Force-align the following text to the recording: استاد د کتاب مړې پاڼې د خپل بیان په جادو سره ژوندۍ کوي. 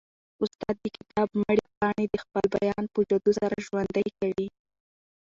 استاد 0.43 0.75
د 0.83 0.85
کتاب 0.97 1.27
مړې 1.41 1.65
پاڼې 1.79 2.05
د 2.09 2.15
خپل 2.23 2.45
بیان 2.55 2.83
په 2.93 2.99
جادو 3.09 3.31
سره 3.39 3.55
ژوندۍ 3.65 4.07
کوي. 4.19 4.47